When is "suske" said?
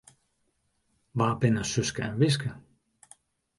1.73-2.03